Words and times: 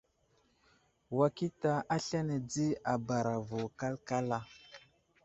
Wakita 1.17 1.71
aslane 1.95 2.37
di 2.51 2.67
a 2.93 2.95
bara 3.07 3.35
vo 3.49 3.61
kalkala. 3.79 4.39